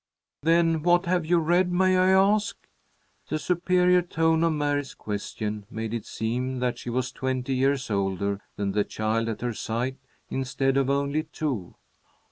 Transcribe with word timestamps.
"Then 0.41 0.81
what 0.81 1.05
have 1.05 1.27
you 1.27 1.37
read, 1.37 1.71
may 1.71 1.95
I 1.95 2.09
ask?" 2.09 2.57
The 3.29 3.37
superior 3.37 4.01
tone 4.01 4.43
of 4.43 4.51
Mary's 4.53 4.95
question 4.95 5.67
made 5.69 5.93
it 5.93 6.07
seem 6.07 6.57
that 6.57 6.79
she 6.79 6.89
was 6.89 7.11
twenty 7.11 7.53
years 7.53 7.91
older 7.91 8.41
than 8.55 8.71
the 8.71 8.83
child 8.83 9.29
at 9.29 9.41
her 9.41 9.53
side, 9.53 9.97
instead 10.27 10.75
of 10.75 10.89
only 10.89 11.21
two. 11.25 11.75